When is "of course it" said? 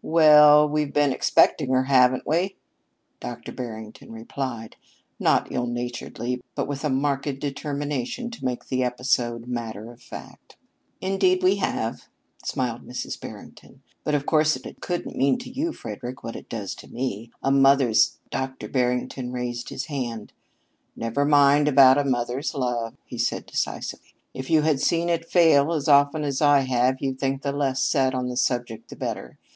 14.14-14.80